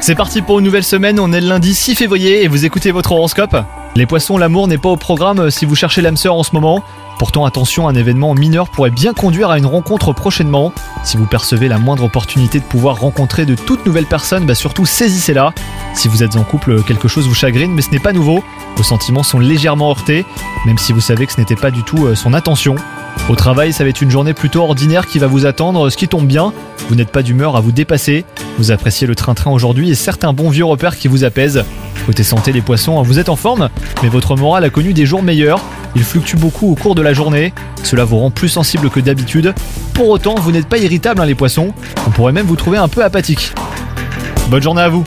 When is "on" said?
1.20-1.30, 42.06-42.10